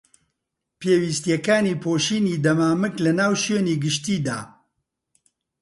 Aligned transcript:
پێویستیەکانی 0.79 1.79
پۆشینی 1.83 2.41
دەمامک 2.45 2.93
لەناو 3.05 3.33
شوێنی 3.43 3.79
گشتیدا 3.83 4.39